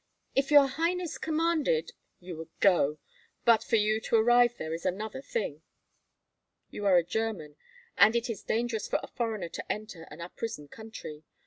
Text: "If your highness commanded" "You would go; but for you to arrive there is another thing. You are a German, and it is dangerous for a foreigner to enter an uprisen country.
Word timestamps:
"If 0.35 0.49
your 0.49 0.65
highness 0.65 1.19
commanded" 1.19 1.91
"You 2.19 2.35
would 2.37 2.49
go; 2.59 2.97
but 3.45 3.63
for 3.63 3.75
you 3.75 4.01
to 4.01 4.15
arrive 4.15 4.57
there 4.57 4.73
is 4.73 4.83
another 4.83 5.21
thing. 5.21 5.61
You 6.71 6.87
are 6.87 6.97
a 6.97 7.03
German, 7.03 7.55
and 7.99 8.15
it 8.15 8.27
is 8.27 8.41
dangerous 8.41 8.87
for 8.87 8.99
a 9.03 9.07
foreigner 9.07 9.49
to 9.49 9.71
enter 9.71 10.07
an 10.09 10.19
uprisen 10.19 10.69
country. 10.69 11.23